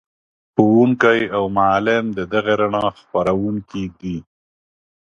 [0.53, 4.17] ښوونکی او معلم د دغې رڼا خپروونکی دی.